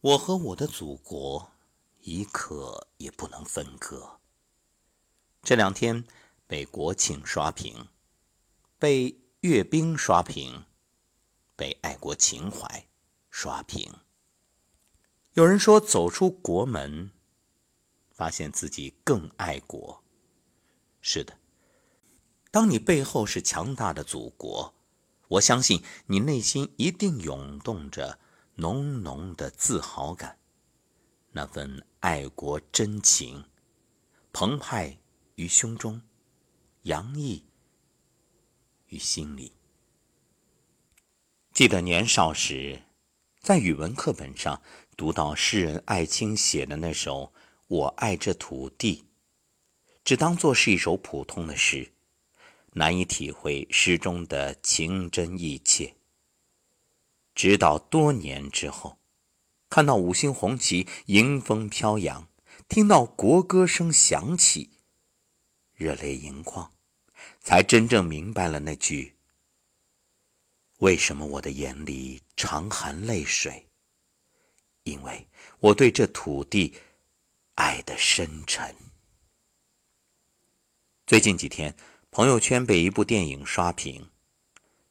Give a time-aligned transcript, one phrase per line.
[0.00, 1.50] 我和我的祖国
[2.02, 4.20] 一刻也不能分割。
[5.42, 6.04] 这两天
[6.46, 7.88] 被国庆刷屏，
[8.78, 10.64] 被阅兵刷屏，
[11.56, 12.86] 被爱国情怀
[13.28, 13.92] 刷屏。
[15.32, 17.10] 有人说，走出国门，
[18.12, 20.04] 发现自己更爱国。
[21.00, 21.38] 是的，
[22.52, 24.72] 当你背后是强大的祖国，
[25.26, 28.20] 我相信你内心一定涌动着
[28.60, 30.36] 浓浓的自豪感，
[31.30, 33.44] 那份爱国真情
[34.32, 34.98] 澎湃
[35.36, 36.02] 于胸中，
[36.82, 37.44] 洋溢
[38.88, 39.52] 于心里。
[41.52, 42.82] 记得年少时，
[43.38, 44.60] 在语文课本上
[44.96, 47.26] 读到诗人艾青写的那首
[47.68, 49.04] 《我爱这土地》。
[50.02, 51.92] 只当作是一首普通的诗，
[52.72, 55.97] 难以体会诗中的情真意切。
[57.38, 58.98] 直到多年之后，
[59.70, 62.28] 看到五星红旗迎风飘扬，
[62.68, 64.70] 听到国歌声响起，
[65.72, 66.72] 热泪盈眶，
[67.38, 69.14] 才真正明白了那句
[70.82, 73.68] ：“为什么我的眼里常含泪水？
[74.82, 75.28] 因为
[75.60, 76.74] 我对这土地
[77.54, 78.74] 爱的深沉。”
[81.06, 81.76] 最近几天，
[82.10, 84.10] 朋友圈被一部电影刷屏，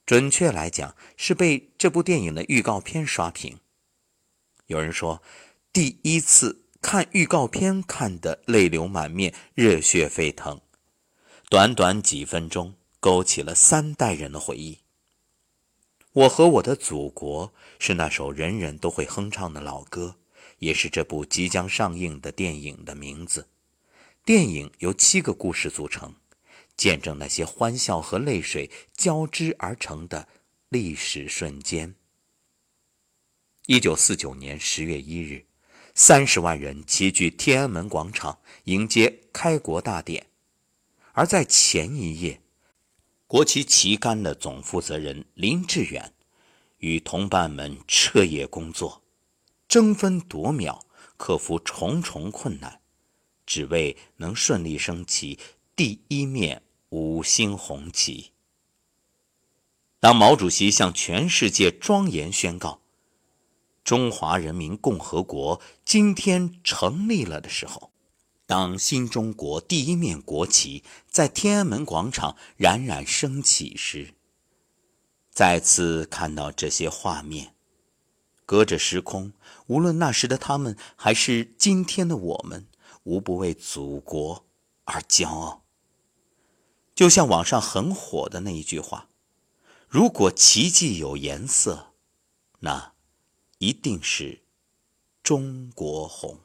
[0.08, 3.60] 准确来讲是被这部电影的预告片刷屏。
[4.68, 5.22] 有人说，
[5.74, 10.62] 第一次看预告片看得泪流满面、热血沸腾，
[11.50, 14.80] 短短几分钟勾起了三代人的回忆。
[16.14, 20.16] 我和我的祖国是那首人人都会哼唱的老歌，
[20.60, 23.50] 也是这部即将上映的电影的名字。
[24.24, 26.16] 电影由七个故事组成，
[26.78, 30.30] 见证那些欢笑和泪水交织而成的
[30.70, 31.96] 历史瞬间。
[33.66, 35.46] 一九四九年十月一日，
[35.94, 40.28] 三十万人齐聚天安门广场迎接开国大典，
[41.12, 42.40] 而在前一夜，
[43.26, 46.14] 国旗旗杆的总负责人林志远
[46.78, 49.04] 与同伴们彻夜工作，
[49.68, 50.86] 争分夺秒，
[51.18, 52.80] 克服重重困难。
[53.46, 55.40] 只为能顺利升起
[55.76, 58.32] 第一面五星红旗。
[60.00, 62.82] 当毛主席向全世界庄严宣告
[63.84, 67.92] “中华人民共和国今天成立了”的时候，
[68.46, 74.14] 当新中国第一面国旗在天安门广场冉冉升起时，
[75.30, 77.54] 再次看到这些画面，
[78.46, 79.34] 隔着时空，
[79.66, 82.68] 无论那时的他们，还是今天的我们。
[83.04, 84.46] 无不为祖国
[84.84, 85.64] 而骄傲。
[86.98, 89.08] 就像网上很火的那一句话
[89.88, 91.94] ：“如果奇迹有颜色，
[92.62, 92.94] 那
[93.60, 94.42] 一定是
[95.22, 96.40] 中国红。”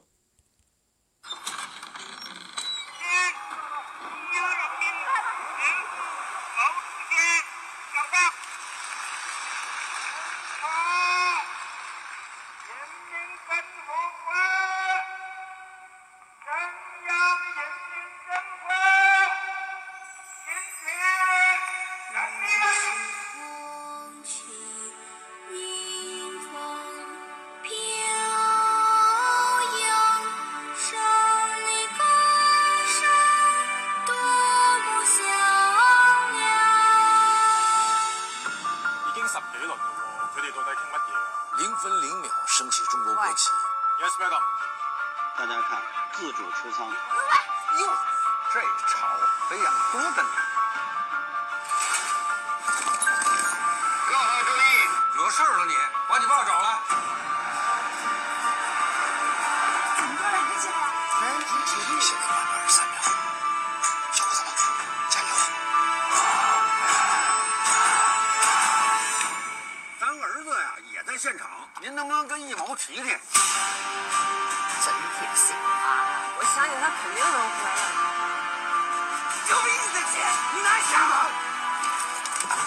[72.93, 73.17] 一毛提提？
[74.85, 76.29] 真贴心啊！
[76.37, 77.81] 我相信他肯定能回来。
[79.49, 80.21] 有比你的钱，
[80.53, 81.13] 你拿下吧？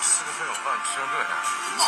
[0.02, 1.30] 吃个分手饭，吃成这样，
[1.78, 1.82] 闹！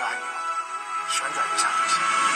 [0.00, 0.26] 按钮，
[1.08, 2.27] 旋转一下就行。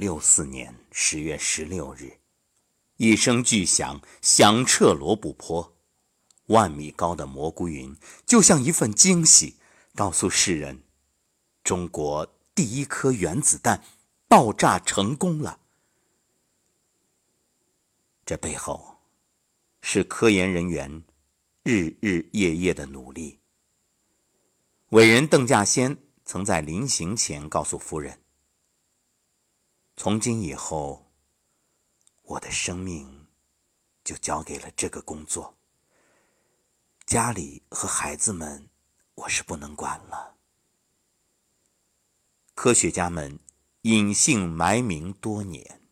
[0.00, 2.20] 六四年十月十六日，
[2.96, 5.76] 一声巨响响彻罗布泊，
[6.46, 7.94] 万米高的蘑菇云
[8.24, 9.56] 就像一份惊喜，
[9.94, 10.82] 告诉世人：
[11.62, 13.84] 中国第一颗原子弹
[14.26, 15.60] 爆炸成功了。
[18.24, 19.02] 这背后
[19.82, 21.04] 是科研人员
[21.62, 23.38] 日日夜夜的努力。
[24.92, 28.18] 伟人邓稼先曾在临行前告诉夫人
[30.02, 31.12] ：“从今以后，
[32.22, 33.26] 我的生命
[34.02, 35.58] 就交给了这个工作。
[37.04, 38.70] 家里和孩子们，
[39.14, 40.36] 我是不能管了。”
[42.56, 43.40] 科学家们
[43.82, 45.82] 隐姓埋名多年，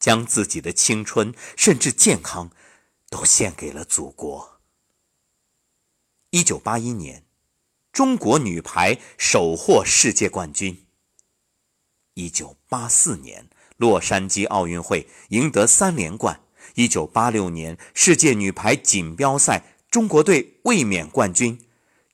[0.00, 2.50] 将自己的青春甚至健康
[3.10, 4.60] 都献给了祖国。
[6.30, 7.24] 一九八一年。
[7.92, 10.83] 中国女排首获世界冠军。
[12.14, 16.40] 一九八四年洛杉矶奥运会赢得三连冠。
[16.74, 21.60] 一九八六年世界女排锦标赛，中国队卫冕冠军，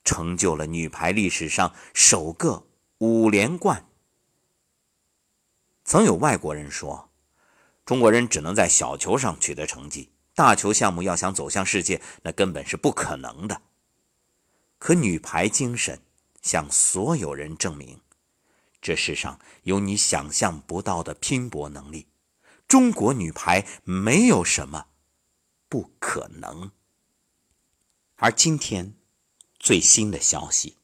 [0.03, 2.67] 成就了女排历史上首个
[2.99, 3.87] 五连冠。
[5.83, 7.09] 曾有外国人说，
[7.85, 13.61] 中国人只能在小球上取得成绩，大球项目要想走向世界，那根本是不可能的。
[14.77, 15.99] 可女排精神
[16.41, 17.99] 向所有人证明，
[18.81, 22.07] 这世上有你想象不到的拼搏能力。
[22.67, 24.87] 中国女排没有什么
[25.69, 26.71] 不可能。
[28.15, 28.93] 而今天
[29.59, 30.77] 最新的消息，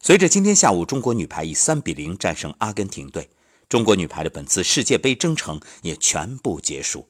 [0.00, 3.30] 随着今天下午中国女排以三比零战胜阿根廷队，
[3.68, 7.08] 中国女排的本次世界杯征程也全部结束。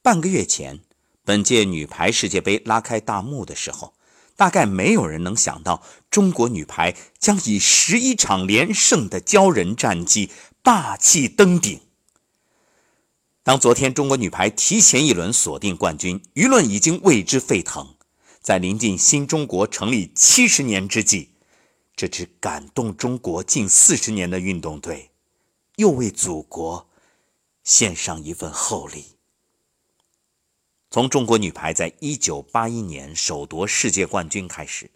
[0.00, 0.84] 半个月前，
[1.24, 3.93] 本届女排世界杯拉开大幕的时候。
[4.36, 10.30] 大概没有人能想到，中国女排将以十一场连胜的骄人战绩
[10.62, 11.80] 霸气登顶。
[13.42, 17.94] 当昨天中国女排提前一轮锁定冠军，舆论已经为之沸腾。
[18.40, 21.30] 在临近新中国成立七十年之际，
[21.96, 25.10] 这支感动中国近四十年的运动队，
[25.76, 26.88] 又为祖国
[27.62, 29.13] 献上一份厚礼。
[30.94, 34.88] 从中国女排在一九八一年首夺世界冠军开始，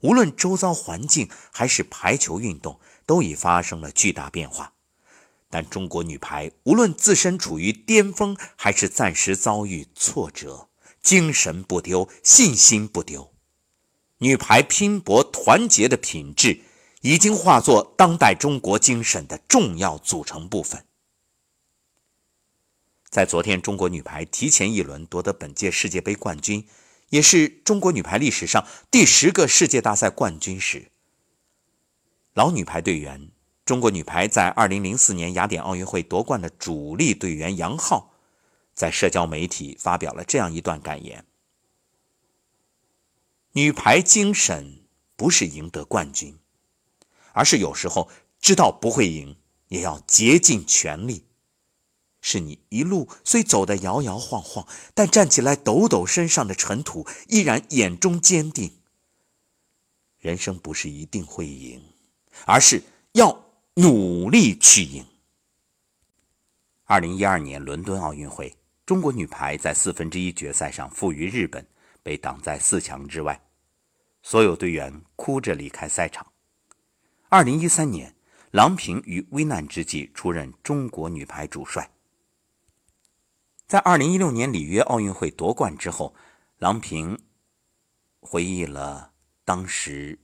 [0.00, 4.74] 无论周遭环境还是排球运动，都已发生了巨大变化。
[5.48, 10.68] 但中国女排无论自身处于巅峰，还是暂时遭遇挫折，
[11.00, 13.32] 精神不丢，信心不丢。
[14.18, 16.60] 女排拼搏团结的品质，
[17.00, 20.84] 已经化作当代中国精神的重要组成部分。
[23.10, 26.68] 在昨天，中国女排提前一轮夺得本届世界杯冠军，
[27.08, 30.90] 也是中国女排历史上第十个世界大赛冠军时，
[32.34, 33.30] 老女排队员、
[33.64, 38.12] 中国女排在2004年雅典奥运会夺冠的主力队员杨昊，
[38.74, 41.24] 在社交媒体发表了这样一段感言
[43.52, 44.82] ：“女排精神
[45.16, 46.38] 不是赢得冠军，
[47.32, 49.38] 而是有时候知道不会赢，
[49.68, 51.24] 也要竭尽全力。”
[52.30, 58.70] 是你一路虽走得摇摇晃晃，但站起来抖抖身上的尘土，依然眼中坚定。
[60.18, 61.82] 人生不是一定会赢，
[62.44, 62.82] 而是
[63.12, 65.06] 要努力去赢。
[66.84, 68.54] 二零一二年伦敦奥运会，
[68.84, 71.66] 中国女排在四分之一决赛上负于日本，
[72.02, 73.40] 被挡在四强之外，
[74.22, 76.30] 所有队员哭着离开赛场。
[77.30, 78.14] 二零一三年，
[78.50, 81.90] 郎平于危难之际出任中国女排主帅。
[83.68, 86.14] 在二零一六年里约奥运会夺冠之后，
[86.56, 87.18] 郎平
[88.18, 89.12] 回忆了
[89.44, 90.18] 当时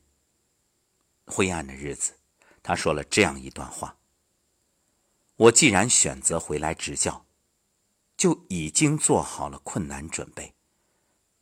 [1.27, 2.15] 灰暗的日子。
[2.63, 3.99] 他说了这样一段话
[5.37, 7.27] ：“我既然选择回来执教，
[8.17, 10.55] 就已经做好了困难准备。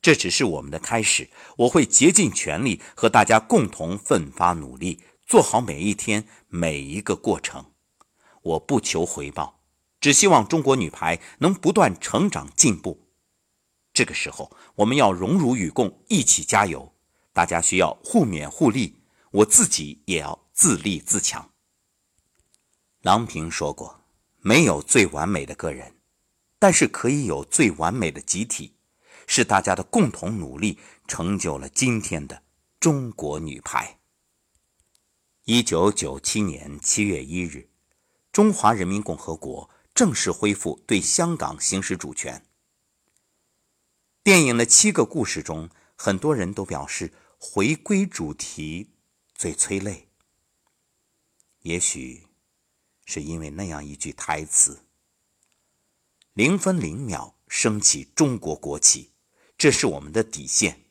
[0.01, 1.29] 这只是我们的开始，
[1.59, 7.71] 我会竭尽全力和大家共同奋发努力，做好每一天每一个过程。
[8.41, 9.61] 我不求回报。”
[10.03, 13.07] 只希望中国女排能不断成长进步。
[13.93, 16.93] 这个时候，我们要荣辱与共，一起加油。
[17.31, 18.97] 大家需要互勉互利，
[19.31, 21.51] 我自己也要自立自强。
[23.03, 24.01] 郎平说过
[24.43, 25.95] ：“没有最完美的个人，
[26.59, 28.75] 但是可以有最完美的集体，
[29.25, 32.43] 是大家的共同努力成就了今天的
[32.77, 33.99] 中国女排。”
[35.45, 37.69] 一九九七年七月一日，
[38.33, 39.69] 中华人民共和国。
[39.93, 42.45] 正式恢复对香港行使主权。
[44.23, 48.91] 电影的七个故事中，很多人都表示回归主题
[49.35, 50.09] 最催泪。
[51.59, 52.27] 也许
[53.05, 54.85] 是因为那样一句台词
[56.33, 59.11] ：“零分零秒升起中国国旗，
[59.57, 60.85] 这是我们的底线。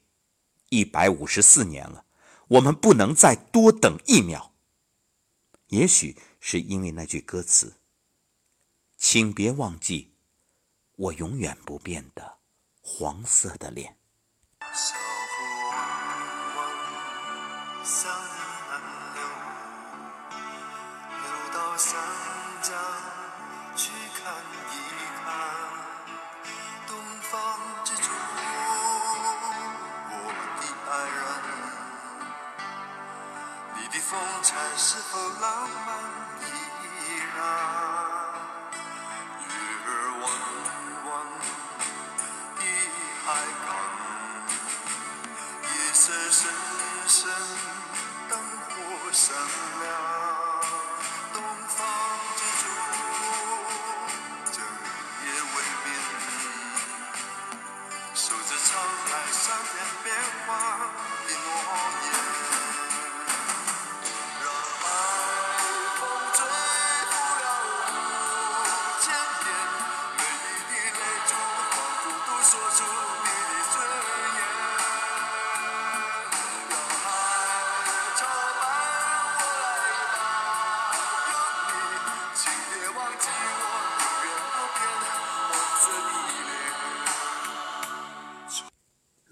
[0.68, 2.06] 一百五十四年了，
[2.48, 4.54] 我们不能再多等一秒。”
[5.68, 7.80] 也许是因为那句歌词，
[9.04, 10.14] 请别忘记
[10.92, 12.38] 我永远不变的
[12.80, 13.98] 黄色的脸。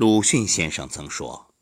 [0.01, 1.53] 鲁迅先生曾说：“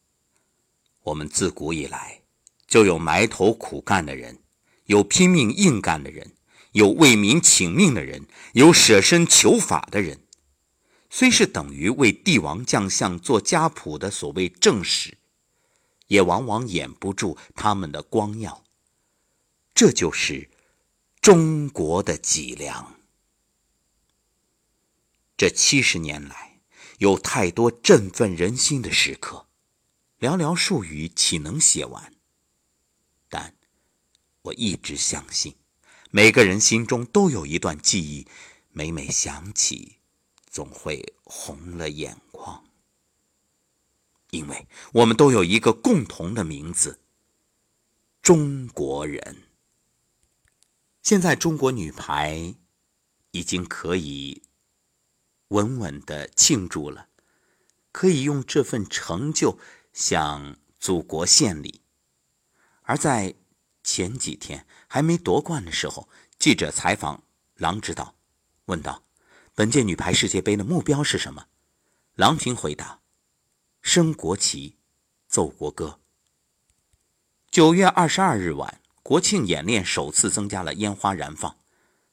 [1.02, 2.22] 我们自古以来
[2.68, 4.38] 就有埋头苦干的人，
[4.84, 6.36] 有拼命硬干的人，
[6.70, 10.20] 有为民请命的人，有舍身求法的人。
[11.10, 15.18] 虽是等于为帝王将相做家谱的所谓正史，
[16.06, 18.62] 也往往掩不住他们的光耀。
[19.74, 20.48] 这就是
[21.20, 22.94] 中国的脊梁。
[25.36, 26.47] 这七十年来，
[26.98, 29.46] 有太多振奋人心的时刻，
[30.18, 32.12] 寥寥数语岂能写完？
[33.28, 33.54] 但
[34.42, 35.56] 我一直相信，
[36.10, 38.26] 每个人心中都有一段记忆，
[38.70, 39.98] 每每想起，
[40.50, 42.64] 总会红了眼眶。
[44.30, 47.00] 因为我们都有一个共同的名字——
[48.20, 49.44] 中国人。
[51.02, 52.54] 现在中国女排
[53.30, 54.42] 已经可以
[55.48, 57.08] 稳稳的庆祝了，
[57.92, 59.58] 可以用这份成就
[59.92, 61.80] 向祖国献礼。
[62.82, 63.34] 而在
[63.82, 67.22] 前几天还没夺冠的时候，记者采访
[67.54, 68.14] 郎指导，
[68.66, 69.02] 问道
[69.54, 71.46] ：“本届女排世界杯的目标是什么？”
[72.14, 73.00] 郎平回答
[73.80, 74.76] ：“升国旗，
[75.26, 76.00] 奏国歌。”
[77.50, 81.56] 九月二十二日晚，国庆演练首次增加了烟花燃放。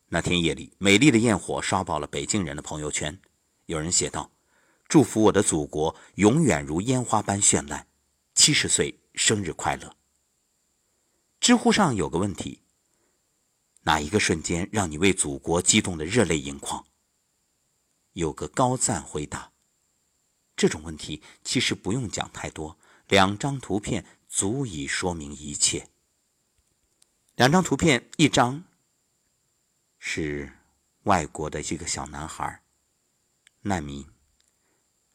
[0.10, 3.20] 那天夜里，美丽的焰火刷爆了北京人的朋友圈。
[3.66, 4.32] 有人写道
[4.88, 7.88] ：“祝福我的祖国永远如烟花般绚烂，
[8.36, 9.96] 七十岁生日快乐。”
[11.42, 12.62] 知乎上有个问题：
[13.82, 16.86] 哪一个瞬间让你为祖国激动的热泪盈眶？
[18.14, 19.52] 有个高赞回答：
[20.56, 25.90] 这种问题其实不用讲太多，两张图片足以说明一切。
[27.36, 28.64] 两张图片，一张
[30.08, 30.54] 是
[31.06, 32.62] 外国的一个小男孩，
[33.62, 34.08] 难民，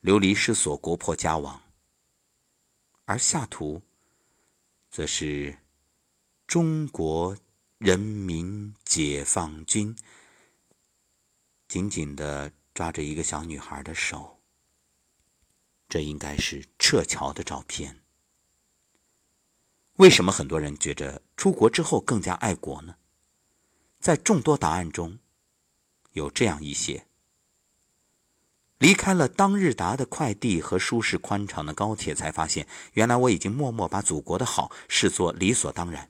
[0.01, 1.63] 流离失所，国破家亡；
[3.05, 3.81] 而下图
[4.91, 5.57] 则是
[6.45, 7.39] 中国
[7.79, 9.97] 人民解放军
[11.69, 14.43] 紧紧的抓着一个小女孩的手。
[15.89, 18.03] 这应该是撤侨的照片。
[19.95, 22.97] 为什么很多人觉着出国之后更加爱国呢？
[24.01, 25.19] 在众多答案中，
[26.13, 27.05] 有这样一些：
[28.79, 36.09] 离开了当日达的快递和舒适宽敞的高铁，才发现原来我已经默默把祖国的好视作理所当然。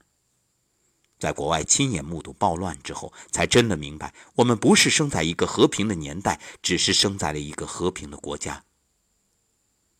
[1.19, 8.65] 在国外亲眼目睹暴乱之后，才真的明白，我们不是生在一个和平的年代，只是生在了一个和平的国家。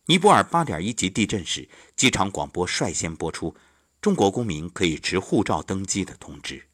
[0.05, 1.67] 尼泊尔8.1级地震时，
[1.97, 3.53] 机场广播率先播出
[3.99, 6.69] 中国公民可以持护照登机的通知。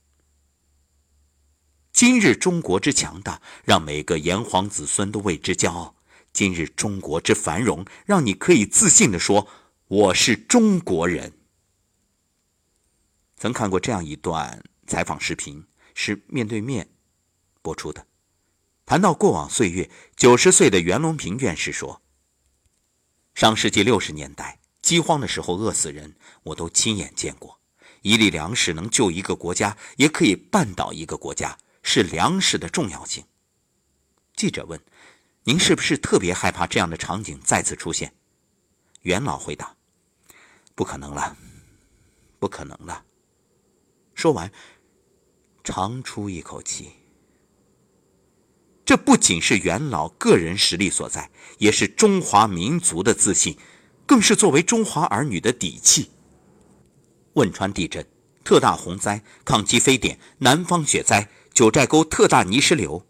[1.97, 5.95] 今日中国之强大，让每个炎黄子孙都为之骄傲；
[6.31, 9.47] 今日中国之繁荣，让你可以自信地说
[9.89, 11.33] ：“我是中国人。”
[13.35, 16.87] 曾看过这样一段采访视频，是面对面
[17.63, 18.05] 播出的。
[18.85, 22.03] 谈到过往岁月，九十岁的袁隆平院士说
[23.33, 27.59] ：“上世纪六十年代饥荒的时候饿死人，我都亲眼见过。
[28.03, 31.57] 一粒粮食能救一个国家，也可以绊倒一个国家，
[31.89, 33.23] 是粮食的重要性。
[34.35, 34.77] 记者问
[35.45, 38.13] ：“您是不是特别害怕这样的场景再次出现？”
[39.03, 39.73] 元老回答
[40.75, 41.37] ：“不可能了，
[42.39, 43.05] 不可能了。”
[44.15, 44.51] 说完，
[45.63, 46.91] 长出一口气。
[48.83, 53.57] 这不仅是元老个人实力所在，也是中华民族的自信，
[54.05, 56.11] 更是作为中华儿女的底气。
[57.35, 58.05] 汶川地震、
[58.43, 63.03] 特大洪灾、抗击非典、南方雪灾、九寨沟特大泥石流，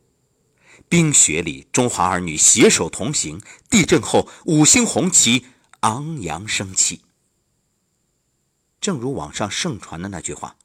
[0.88, 5.48] 冰雪里中华儿女携手同行，地震后五星红旗
[5.82, 7.02] 昂扬升起。
[8.80, 10.56] 正如网上盛传的那句话。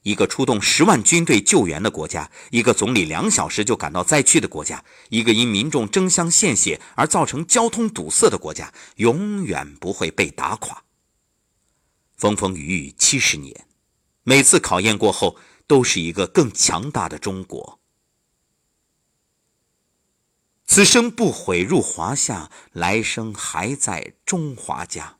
[0.00, 10.82] 一个出动十万军队救援的国家，一个总理两小时就赶到灾区的国家，一个因民众争相献血而造成交通堵塞的国家，永远不会被打垮。
[12.16, 13.66] 风风雨雨七十年，
[14.22, 17.80] 每次考验过后，都是一个更强大的中国。
[20.66, 25.18] 此生不悔入华夏，来生还在中华家。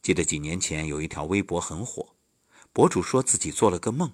[0.00, 2.14] 记得几年前有一条微博很火。
[2.72, 4.12] 博主说自己做了个梦，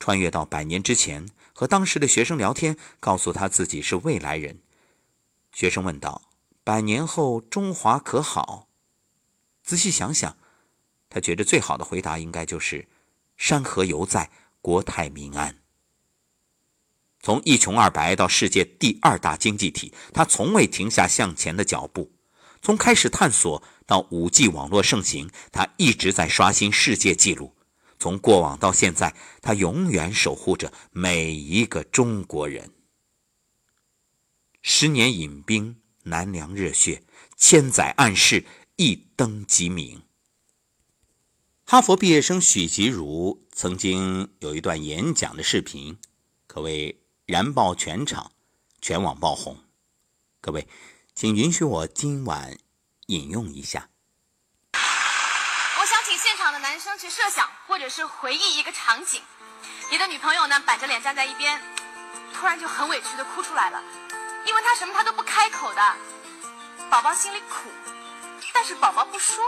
[0.00, 4.60] 穿越到百年之前，和当时的学生聊天，告诉他自己是未来人。
[5.52, 6.22] 学生问道
[6.64, 8.68] ：“百年后中华可好？”
[9.62, 10.36] 仔细想想，
[11.08, 12.88] 他觉得最好的回答应该就是
[13.40, 15.56] “山河犹在，国泰民安”。
[17.22, 22.12] 从一穷二白到世界第二大经济体，他从未停下向前的脚步。
[22.60, 27.56] 从开始探索到五 G 网络盛行，他一直在刷新世界纪录。
[27.98, 32.70] 从过往到现在，他永远守护着每一个中国人。
[34.60, 37.02] 十年饮冰，难凉热血；
[37.38, 38.44] 千载暗示，
[38.76, 40.02] 一灯即明。
[41.70, 46.00] 哈佛毕业生许吉如曾经有一段演讲的视频，
[46.48, 48.32] 可谓燃爆全场，
[48.82, 49.56] 全网爆红。
[50.40, 50.66] 各位，
[51.14, 52.58] 请允许我今晚
[53.06, 53.88] 引用一下。
[54.72, 59.22] 我想请现场的男生去设想或者是回忆一个场景，
[59.92, 61.62] 你的女朋友呢板着脸站在一边，
[62.34, 63.80] 突然就很委屈的哭出来了，
[64.44, 65.96] 因为她什么她都不开口的，
[66.90, 67.70] 宝宝心里苦，
[68.52, 69.44] 但是宝宝不说。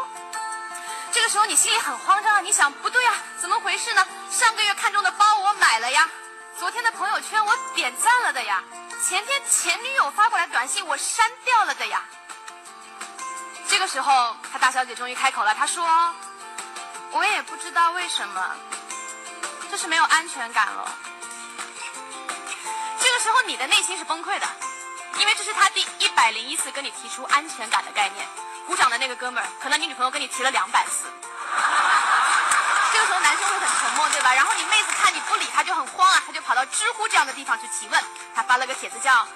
[1.12, 4.06] 这个时候你心里很慌张啊，你想不对啊，怎么回事呢？
[4.30, 6.08] 上个月看中的包我买了呀，
[6.58, 8.64] 昨天的朋友圈我点赞了的呀，
[9.06, 12.02] 前天前女友发过来短信我删掉了的呀。
[13.68, 15.86] 这个时候，他大小姐终于开口了，她说。
[17.14, 18.56] 我也不知道为什么，
[19.70, 20.96] 就是没有安全感了。
[22.98, 24.46] 这个时候你的内心是崩溃的，
[25.18, 28.26] 因为这是他第一百零一次跟你提出安全感的概念。
[28.66, 31.06] 鼓掌的那个哥们儿，可能你女朋友跟你提了两百次。
[32.92, 34.34] 这个时候男生会很沉默，对吧？
[34.34, 38.00] 然后你妹子看你不理他，就很慌啊，他就跑到知乎这样的地方去提问。
[38.34, 39.26] 他发了个帖子叫。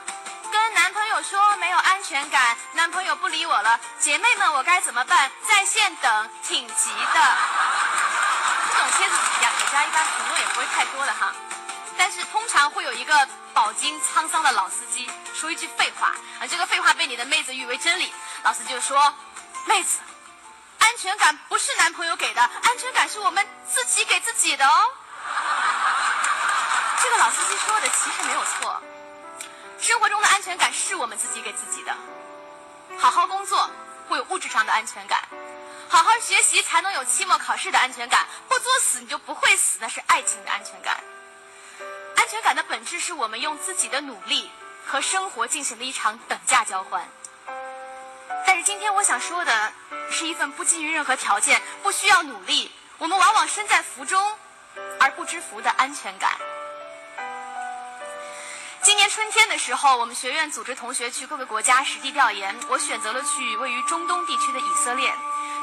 [0.48, 5.30] 跟男朋友说没有安全感，男朋友不理我了，姐妹们我该怎么办？
[5.46, 7.20] 在线等，挺急的。
[8.72, 11.32] 这种帖子底下底下一般评论也不会太多的哈，
[11.98, 16.08] 但是通常会有一个饱经沧桑的老司机说一句废话，
[16.40, 18.12] 啊，这个废话被你的妹子誉为真理。
[18.42, 19.14] 老司机就说
[19.66, 19.98] ：“妹子，
[20.78, 24.72] 安全感不是男朋友给的，安全感是我们自己给自己的哦。
[27.02, 28.82] ”这个老司机说的其实没有错。
[29.80, 31.94] 生活中的安全感是我们自己给自己的。
[32.98, 33.70] 好好工作
[34.08, 35.22] 会有物质上的安全感，
[35.88, 38.26] 好好学习才能有期末考试的安全感。
[38.48, 40.96] 不作死你就不会死，那是爱情的安全感。
[42.26, 44.50] 安全感的本质是我们用自己的努力
[44.84, 47.08] 和生活进行了一场等价交换。
[48.44, 49.72] 但是今天我想说的
[50.10, 54.20] 是一份不基于任何条件、不需要努力，我们往往身在福中
[54.98, 56.32] 而不知福的安全感。
[58.82, 62.56] 今年春天的时候，我们学院组织同学去各个国家实地调研。
[62.68, 65.14] 我选择了去位于中东地区的以色列。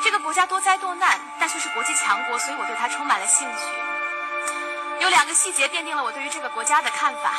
[0.02, 3.93] 这个国家多灾多难，但却是国际强国，所以我对它充满了兴趣。
[5.04, 7.34] 有两个细节奠定了我对于这个国家的看法。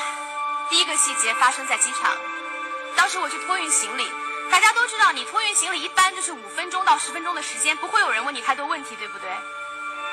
[0.68, 2.12] 第一个细节发生在机场，
[2.94, 4.06] 当时我去托运行李。
[4.50, 9.30] 大家都知道，你托运行李一般就是五分钟到十分钟的时间，不会有人问你太多问题，对不对？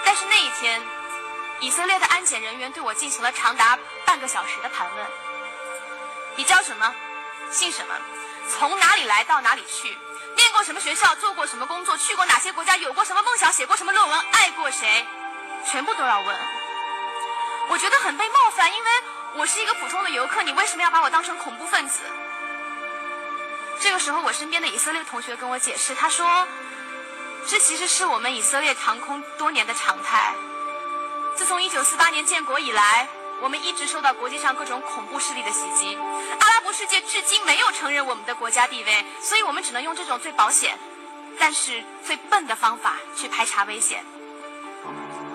[0.06, 0.82] 但是那一天，
[1.60, 5.06] 以色列的安检人员对我进行了长达半个小时的盘问。
[6.38, 6.96] 你叫什么？
[7.52, 7.94] 姓什么？
[8.50, 9.98] 从哪里来到哪里去？
[10.38, 11.14] 念过什么学校？
[11.16, 11.98] 做过什么工作？
[11.98, 12.78] 去过哪些国家？
[12.78, 13.52] 有过什么梦想？
[13.52, 14.20] 写过什么论文？
[14.32, 15.06] 爱过谁？
[15.70, 16.61] 全部都要问。
[17.70, 18.90] 我觉得很被冒犯，因为
[19.36, 22.00] 我是一个普通的游客，你为什么要把我当成恐怖分子？
[23.80, 26.48] 这个时候，我身边的以色列同学跟我解释，他说
[27.48, 30.34] ：“这其实是我们以色列航空多年的常态。
[31.36, 33.08] 自从1948年建国以来，
[33.42, 35.98] 我们一直受到国际上各种恐怖势力的袭击。
[36.40, 40.78] 阿拉伯世界至今没有承认我们的国家地位，所以我们只能用这种最保险，
[41.40, 44.06] 但是最笨的方法去排查危险。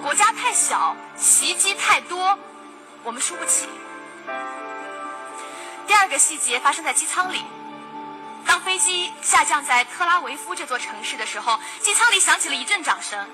[0.02, 2.38] 国家太小，袭击太多，
[3.02, 3.68] 我们输不起。
[5.86, 7.44] 第二个细节发生在机舱里。
[8.46, 13.26] 当飞机下降在特拉维夫这座城市的时候，机舱里响起了一阵掌声。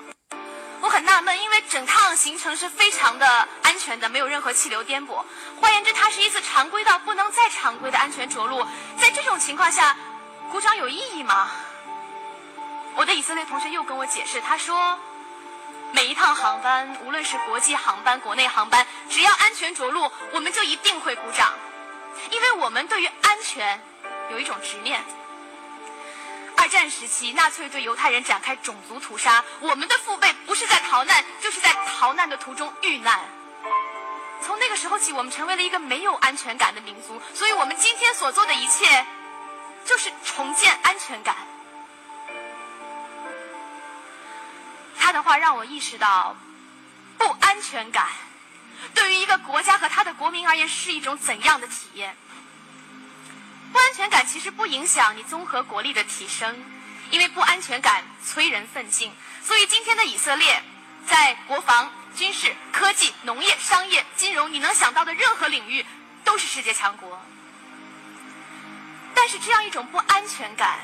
[0.81, 5.23] 我很纳闷，因为整趟行程是非常的安全的，没有任何气流颠簸。
[5.61, 8.65] 换言之，它是一次常规到不能再常规的安全着陆。
[8.99, 9.95] 在这种情况下，
[10.51, 11.51] 鼓掌有意义吗？
[12.95, 14.97] 我的以色列同学又跟我解释，他说，
[15.93, 21.53] 每一趟航班，无论是国际航班、国内航班，只要安全着陆，我们就一定会鼓掌，
[22.29, 23.79] 因为我们对于安全。
[24.31, 25.03] 有一种执念。
[26.55, 33.19] 二战时期，纳粹对犹太人展开种族屠杀，我们的父辈不是在逃难，就是在逃难的途中遇难。
[34.41, 39.05] 从那个时候起，我们成为了一个没有安全感的民族，所以我们今天所做的一切，
[39.85, 41.35] 就是重建安全感。
[44.97, 46.35] 他的话让我意识到，
[47.17, 48.07] 不安全感
[48.93, 52.15] 对于一个国家和他的国民而言是一种怎样的体验。
[53.71, 56.63] 不安全感其实不影响你综合国力的提升，
[57.09, 59.11] 因为不安全感催人奋进。
[59.41, 60.63] 所以今天的以色列，
[61.07, 65.85] 在国防、军事、科技、农业、商业、金融，你能想到的任何领域，
[66.23, 67.19] 都是世界强国。
[69.15, 70.79] 但是这样一种不安全感，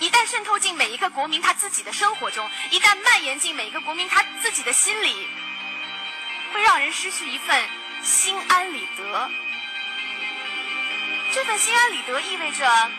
[0.00, 5.28] 一旦渗透进每一个国民他自己的生活中，一旦蔓延进每一个国民他自己的心里，
[6.52, 7.68] 会让人失去一份
[8.02, 9.30] 心安理得。
[11.32, 12.90] 这份心安理得意味着，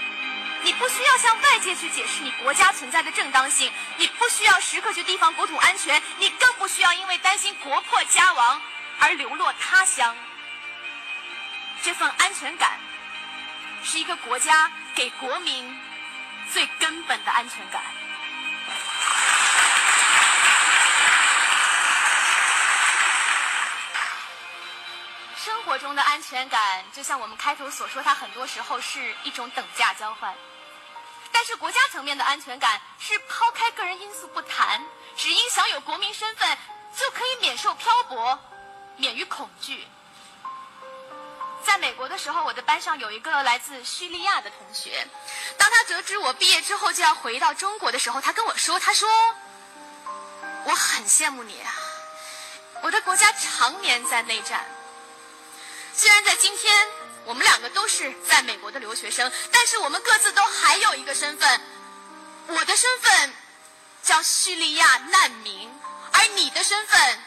[0.64, 8.62] 你不需要向外界去解释你国家存在的正当性，你不需要时刻去提防国土安全，你更不需要因为担心国破家亡
[9.00, 10.16] 而流落他乡。
[11.84, 12.80] 这份安全感，
[13.84, 15.78] 是一个国家给国民
[16.52, 17.82] 最根本的安全感。
[25.36, 30.34] 生活中的安全感，就像我们开头所说，它很多时候是一种等价交换。
[31.32, 34.82] 但是国家层面的安全感是抛开个人因素不谈，
[35.18, 36.58] 只因享有国民身份
[36.96, 38.40] 就可以免受漂泊，
[38.96, 39.86] 免于恐惧。
[41.66, 45.08] 在美国的时候，我的班上有一个来自叙利亚的同学，
[45.58, 49.10] 当他得知我毕业之后就要回到中国的时候，他跟我说：“他说，
[50.66, 51.74] 我很羡慕你啊，
[52.82, 54.66] 我的国家常年在内战。”
[55.94, 56.88] 虽然在今天
[57.26, 61.62] 我们两个都是在美国的留学生，但是我们各自都还有一个身份。
[62.48, 63.34] 我的身份
[64.04, 65.70] 叫叙利亚难民，
[66.14, 67.20] 而你的身份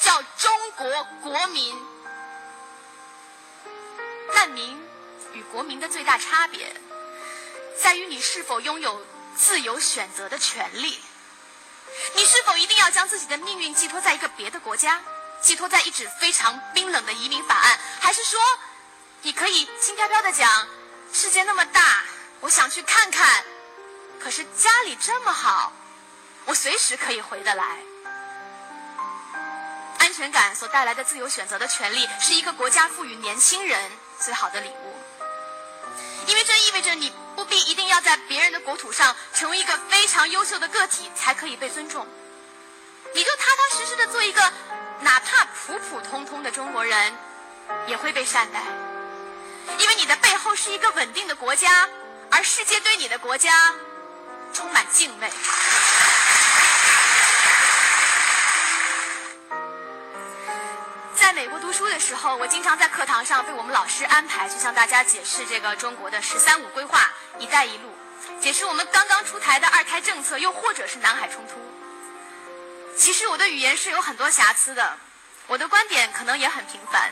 [0.00, 1.89] 叫中国国民。
[4.34, 4.80] 难民
[5.32, 6.74] 与国民的最大差别，
[7.80, 9.04] 在于你是否拥有
[9.36, 10.98] 自由选择的权利。
[12.14, 15.00] 你是否一定要将自己的命运寄托在一个别的国家？
[15.42, 18.38] 寄托在一纸非常冰冷的移民法案，还是说，
[19.22, 20.68] 你可以轻飘飘的讲，
[21.12, 22.04] 世界那么大，
[22.40, 23.42] 我想去看看，
[24.18, 25.72] 可是家里这么好，
[26.44, 27.78] 我随时可以回得来。
[30.10, 33.78] 安全感所带来的自由选择的权利，是一个国家赋予年轻人
[34.18, 34.92] 最好的礼物，
[36.26, 42.04] 因为这意味着你不必一定要在别人的国土上成为一个非常优秀的个体才可以被尊重，
[43.14, 44.52] 你就踏踏实实的做一个。
[45.00, 47.16] 哪怕普普通通的中国人，
[47.86, 48.60] 也会被善待，
[49.78, 51.88] 因为你的背后是一个稳定的国家，
[52.32, 53.72] 而世界对你的国家
[54.52, 55.30] 充满敬畏。
[61.70, 67.96] 读书的时候，我经常在课堂上被我们老师安排去向大家解释这个中国的“十三五”规划、“一带一路”，
[68.42, 71.54] 解释我们刚刚出台的二胎政策，又或者是南海冲突。
[72.96, 74.98] 其实我的语言是有很多瑕疵的，
[75.46, 77.08] 我的观点可能也很平凡，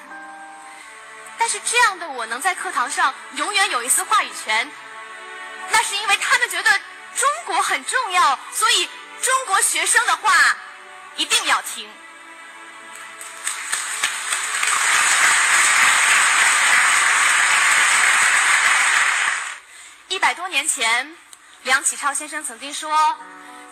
[1.38, 4.68] 但是这样的我能在课堂上永远有一丝话语权，
[5.70, 6.70] 那是因为他们觉得
[7.14, 8.88] 中国很重要，所以
[9.22, 10.56] 中国学生的话
[11.14, 11.88] 一定要听。
[20.58, 21.14] 年前，
[21.62, 22.90] 梁启超先生曾经说。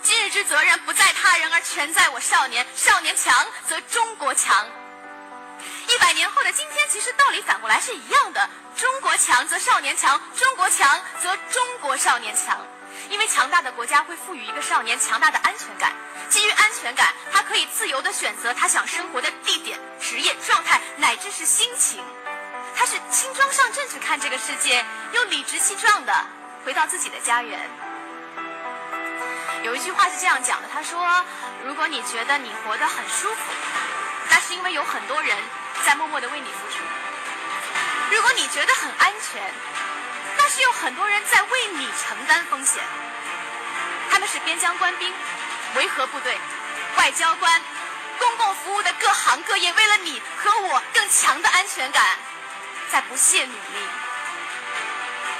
[0.02, 2.64] 今日之责任不在他人，而全在我少年。
[2.76, 4.64] 少年强则中国强。
[5.88, 12.64] 一百年后的今天，其实道理反过来是一样的：中国强则少年强，中国强则中国少年强。
[13.10, 15.92] 因为强大的国家会赋予一个少年强大的安全感，
[16.30, 22.00] 基于安全感，他可以自由地选择他想生活的地点、职业状态，乃至是心情。
[22.76, 26.26] 他是轻装上阵去看这个世界，又理直气壮的
[26.66, 27.60] 回到自己的家园。
[29.62, 31.24] 有一句话是这样讲的，他说
[31.64, 33.40] ：“如果你觉得你活得很舒服，
[34.28, 35.38] 那是因为有很多人
[35.84, 36.82] 在默默的为你付出；
[38.10, 39.40] 如果你觉得很安全，
[40.36, 42.82] 那是有很多人在为你承担风险。
[44.10, 45.14] 他们是边疆官兵、
[45.76, 46.36] 维和部队、
[46.96, 47.62] 外交官、
[48.18, 52.04] 公共服务的各行各业，为了你和我更强的安全感，
[52.90, 53.86] 在不懈努力。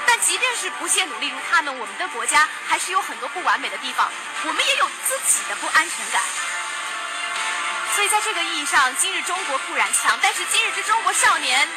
[0.07, 4.09] 但即便是不懈努力如他们，我们的国家还是有很多不完美的地方，
[4.45, 6.23] 我们也有自己的不安全感。
[7.93, 11.67] 所以在这个意义上，今日中国固然强，但是今日之中国少年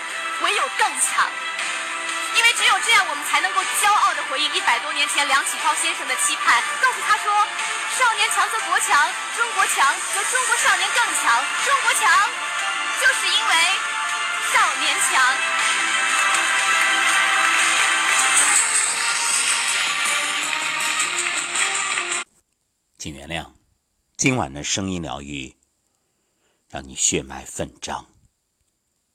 [0.43, 1.29] 唯有更强。
[2.37, 7.47] 因为只有这样，我们才能够骄傲地回应一百多年前梁启超先生的期盼，告诉他说
[7.99, 11.45] ：“少年强则国强，中国强则中国少年更强。
[11.67, 12.29] 中国强，
[13.01, 13.55] 就是因为
[14.55, 15.35] 少年强。”
[23.01, 23.53] 请原谅，
[24.19, 25.55] 今晚的声音疗愈
[26.69, 28.05] 让你血脉奋张。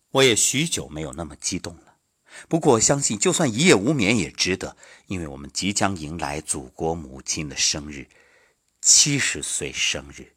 [0.10, 1.98] 我也许久没有那么激动了。
[2.50, 8.10] 不过，相信就算一夜无眠也值得，因为我们即将迎来祖国母亲的生日，
[8.82, 10.34] 七十岁生日。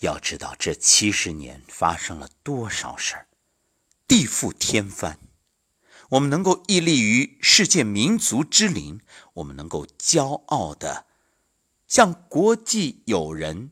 [0.00, 3.28] 要知道，这七十年发生了多少事儿，
[4.06, 5.18] 地覆天翻。
[6.10, 9.00] 我们能够屹立于世界民族之林，
[9.32, 11.06] 我们能够骄傲的。
[11.94, 13.70] 向国际友人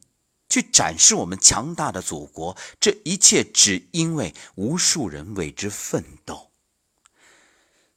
[0.48, 6.52] 去展示我们强大的祖国，这一切只因为无数人为之奋斗。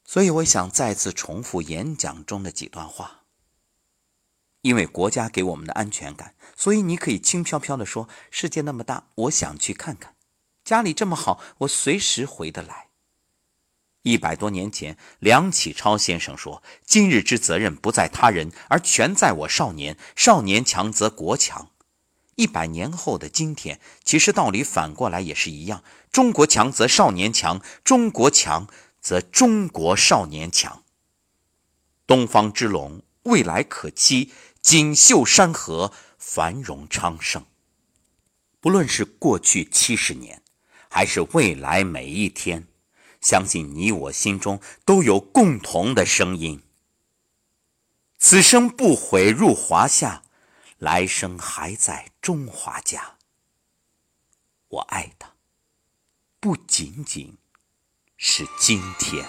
[0.03, 3.25] 所以，我想再次重复演讲中的几段话。
[4.61, 10.15] 因为国家给我们的安全感，所以你可以轻飘飘地说：“世界那么大，我想去看看。
[10.63, 12.84] 家里这么好，我随时回得来。”
[14.05, 19.97] 一百多年前，梁启超先生说：“今日之责任不在他人，而全在我少年。
[20.15, 21.71] 少年强则国强。”
[22.37, 28.67] 一百年后的今天，其实道理反过来也是一样：中国强则少年强，中国强
[29.01, 30.83] 则中国少年强。
[32.05, 34.29] 东方之龙，未来可期；
[34.61, 37.43] 锦绣山河，繁荣昌盛。
[38.59, 40.43] 不论是过去七十年，
[40.89, 42.67] 还是未来每一天。
[43.25, 46.61] 相信你我心中都有共同的声音。
[48.19, 50.21] 此生不悔入华夏，
[50.77, 53.15] 来生还在中华家。
[54.67, 55.33] 我爱的
[56.39, 57.35] 不仅仅
[58.15, 59.25] 是今天。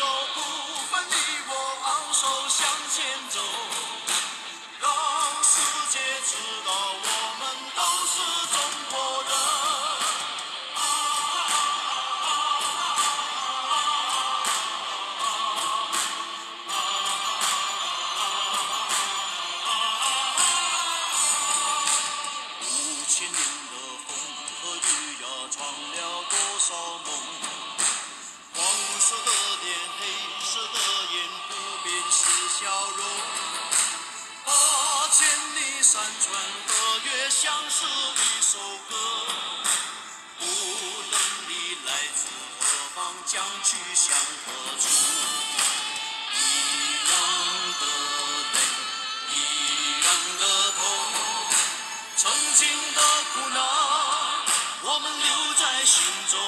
[0.00, 0.40] 就不
[0.86, 1.14] 分你
[1.46, 3.59] 我昂首向前走。
[38.60, 38.94] 首歌
[40.38, 41.14] 无论
[41.48, 41.52] 你
[41.86, 42.28] 来自
[42.60, 44.84] 何方将去向何处。
[46.34, 46.38] 一
[47.08, 47.12] 样
[47.80, 47.86] 的
[48.52, 48.56] 泪
[49.32, 49.36] 一
[50.04, 50.08] 样
[50.40, 50.42] 的
[50.72, 50.78] 痛
[52.16, 53.00] 曾经的
[53.32, 53.58] 苦难
[54.82, 56.38] 我们留在心中。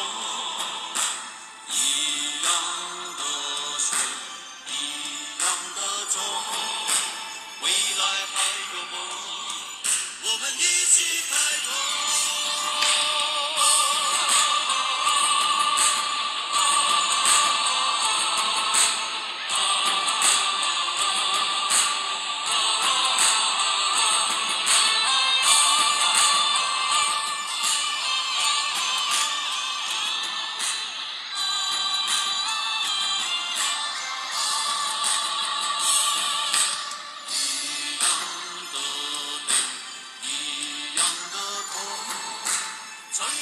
[1.70, 2.52] 一样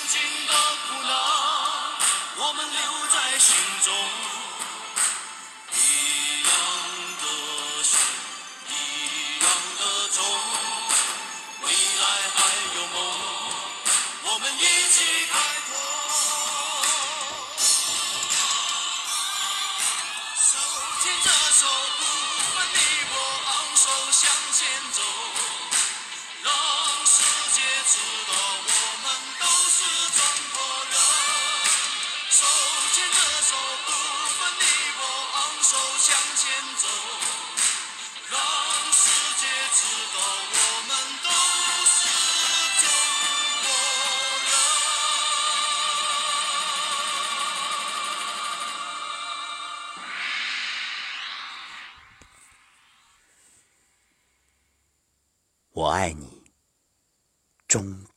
[0.00, 0.52] 曾经的
[0.88, 1.12] 苦难，
[2.38, 2.78] 我们留
[3.12, 3.92] 在心中。
[5.74, 5.78] 一
[6.42, 6.50] 样
[7.20, 7.24] 的
[7.84, 7.92] 心，
[8.70, 8.72] 一
[9.44, 9.46] 样
[9.78, 10.18] 的种，
[11.60, 12.38] 未来还
[12.76, 12.96] 有梦，
[14.24, 14.58] 我们一
[14.90, 14.96] 起
[15.30, 15.34] 开
[15.68, 15.70] 拓。
[20.40, 20.48] 手
[21.02, 21.62] 牵着手，
[36.10, 36.88] 向前走，
[38.30, 38.34] 让
[38.92, 39.04] 世
[39.40, 39.78] 界知
[40.12, 40.18] 道
[40.50, 40.54] 我
[40.88, 40.90] 们
[41.22, 41.26] 都
[41.86, 41.96] 是
[42.80, 42.82] 中
[43.62, 43.64] 国
[44.50, 44.50] 人。
[55.72, 56.42] 我爱你，
[57.68, 58.09] 中国。